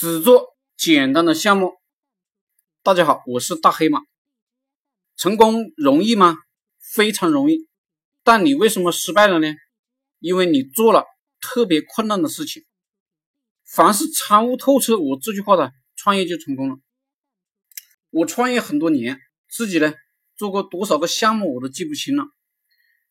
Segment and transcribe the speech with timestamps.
[0.00, 1.72] 只做简单的项目。
[2.84, 4.02] 大家好，我是大黑马。
[5.16, 6.36] 成功容易吗？
[6.78, 7.66] 非常容易。
[8.22, 9.52] 但你为什么失败了呢？
[10.20, 11.04] 因为你做了
[11.40, 12.64] 特别困难的事情。
[13.64, 16.76] 凡是参悟透彻我这句话的，创业就成功了。
[18.10, 19.20] 我创业很多年，
[19.50, 19.92] 自己呢
[20.36, 22.24] 做过多少个项目我都记不清了。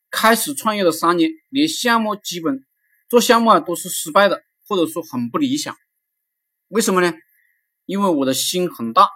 [0.09, 2.65] 开始创业的三年，连项目基本
[3.09, 5.75] 做项目啊都是失败的，或者说很不理想。
[6.69, 7.13] 为什么呢？
[7.85, 9.07] 因为我的心很大，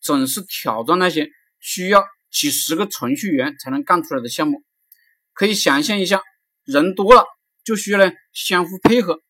[0.00, 4.64] 总是挑战那些需要几十个程序员才能干出来的项目。
[5.32, 6.20] 可以想象一下，
[6.64, 7.24] 人多了
[7.62, 9.20] 就需要呢相互配合，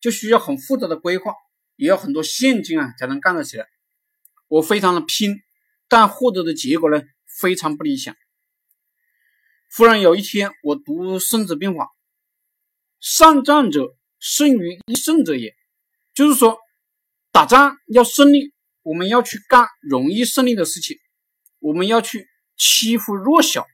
[0.00, 1.32] 就需要很复杂的规划，
[1.76, 3.66] 也要很多现金啊才能干得起来。
[4.48, 5.36] 我非常的拼，
[5.88, 7.00] 但获得的结果呢
[7.40, 8.16] 非常不理想。
[9.76, 11.84] 忽然有一天，我读《孙子兵法》，
[12.98, 15.54] 善战者胜于易胜者也，
[16.14, 16.58] 就是说。
[17.32, 18.52] 打仗要胜利，
[18.82, 20.98] 我们要去干容易胜利的事情，
[21.60, 23.66] 我们要去欺负弱小。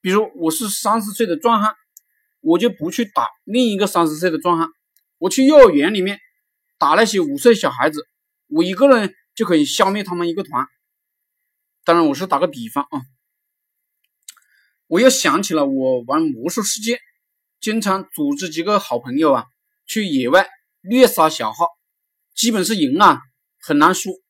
[0.00, 1.72] 比如我是三十岁的壮汉，
[2.40, 4.68] 我就不去打另一个三十岁的壮汉，
[5.18, 6.18] 我去幼儿园里面
[6.78, 8.08] 打那些五岁小孩子，
[8.48, 10.66] 我一个人就可以消灭他们一个团。
[11.84, 13.02] 当然我是打个比方啊。
[14.88, 16.98] 我又想起了我玩魔兽世界，
[17.60, 19.44] 经常组织几个好朋友啊
[19.86, 20.48] 去野外
[20.80, 21.77] 虐杀小号。
[22.38, 23.20] 基本是赢啊，
[23.60, 24.22] 很难输。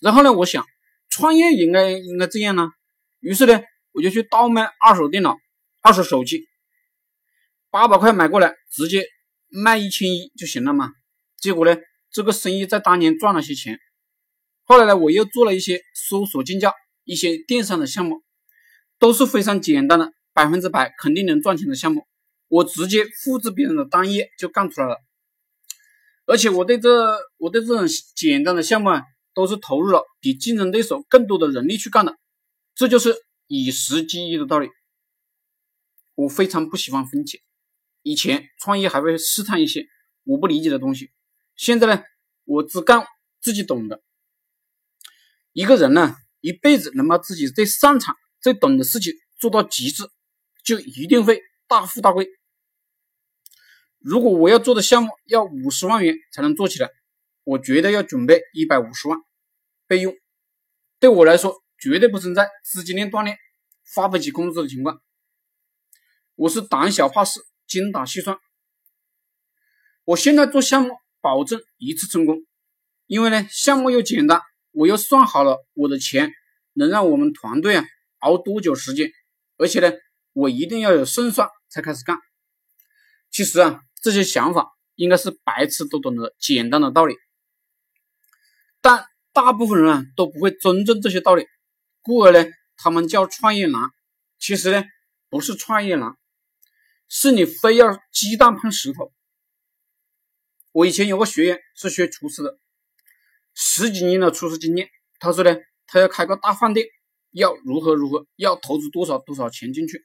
[0.00, 0.64] 然后呢，我想
[1.10, 2.70] 创业应该应该这样呢。
[3.20, 3.60] 于是呢，
[3.92, 5.36] 我就去倒卖二手电脑、
[5.82, 6.46] 二手手机，
[7.70, 9.04] 八百块买过来，直接
[9.50, 10.92] 卖一千一就行了嘛。
[11.38, 11.76] 结果呢，
[12.10, 13.78] 这个生意在当年赚了些钱。
[14.64, 16.72] 后来呢，我又做了一些搜索竞价、
[17.04, 18.22] 一些电商的项目，
[18.98, 22.06] 都是非常简单的，百分之百肯定能赚钱的项目。
[22.48, 24.96] 我直接复制别人的单页就干出来了。
[26.32, 26.88] 而且我对这
[27.36, 29.02] 我对这种简单的项目啊，
[29.34, 32.16] 都是投入了比竞争对手更多的人力去干的，
[32.74, 33.14] 这就是
[33.48, 34.70] 以时计议的道理。
[36.14, 37.42] 我非常不喜欢分解，
[38.00, 39.86] 以前创业还会试探一些
[40.24, 41.10] 我不理解的东西，
[41.54, 42.02] 现在呢，
[42.44, 43.04] 我只干
[43.42, 44.00] 自己懂的。
[45.52, 50.08] 一个人呢，一辈子能把自己最擅长、最懂的事情做到极致，
[50.64, 52.26] 就一定会大富大贵。
[54.04, 56.90] 如果我要做的项目要五十万元才能做起来，
[57.44, 59.16] 我绝对要准备一百五十万
[59.86, 60.12] 备用。
[60.98, 63.36] 对我来说，绝对不存在资金链断裂、
[63.94, 65.00] 发不起工资的情况。
[66.34, 68.36] 我是胆小怕事、精打细算。
[70.04, 72.44] 我现在做项目，保证一次成功，
[73.06, 74.40] 因为呢，项目又简单，
[74.72, 76.32] 我又算好了我的钱
[76.72, 77.84] 能让我们团队啊
[78.18, 79.12] 熬多久时间，
[79.58, 79.92] 而且呢，
[80.32, 82.18] 我一定要有胜算才开始干。
[83.30, 83.80] 其实啊。
[84.02, 87.14] 这些想法应该是白痴都懂的简单的道理，
[88.80, 91.46] 但大部分人啊都不会尊重这些道理，
[92.02, 93.80] 故而呢，他们叫创业难。
[94.40, 94.84] 其实呢，
[95.30, 96.16] 不是创业难，
[97.08, 99.12] 是你非要鸡蛋碰石头。
[100.72, 102.58] 我以前有个学员是学厨师的，
[103.54, 104.90] 十几年的厨师经验，
[105.20, 106.88] 他说呢，他要开个大饭店，
[107.30, 110.04] 要如何如何，要投资多少多少钱进去。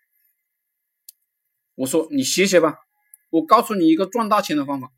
[1.73, 2.75] 我说你歇歇吧。
[3.29, 4.91] 我告诉你一个赚大钱的方法，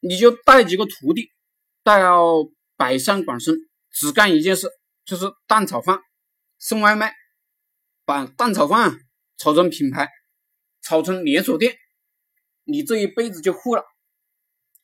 [0.00, 1.30] 你就带几个徒弟，
[1.82, 3.54] 到百善广深，
[3.90, 4.70] 只干一件事，
[5.04, 6.00] 就是蛋炒饭，
[6.58, 7.14] 送外卖，
[8.04, 9.00] 把蛋炒饭
[9.36, 10.08] 炒成品牌，
[10.82, 11.76] 炒成连锁店，
[12.64, 13.84] 你这一辈子就富了，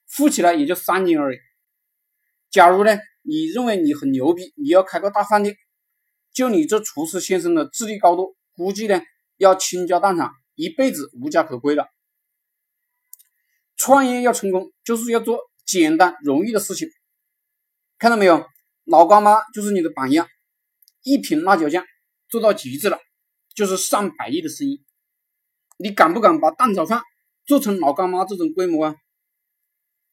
[0.06, 1.38] 富起来也就三年而已。
[2.50, 5.56] 假如呢，你认为你很牛逼，你要开个大饭店，
[6.32, 9.00] 就你这厨师先生的智力高度，估计呢
[9.36, 11.88] 要倾家荡产，一辈子无家可归了。
[13.80, 16.86] 创业要成功，就是要做简单容易的事情。
[17.96, 18.44] 看到没有，
[18.84, 20.28] 老干妈就是你的榜样，
[21.02, 21.82] 一瓶辣椒酱
[22.28, 22.98] 做到极致了，
[23.54, 24.84] 就是上百亿的生意。
[25.78, 27.00] 你敢不敢把蛋炒饭
[27.46, 28.96] 做成老干妈这种规模啊？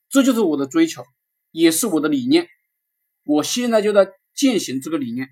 [0.07, 1.03] 这就是我的追求，
[1.51, 2.47] 也是我的理念。
[3.25, 5.27] 我现在就在践行这个理念。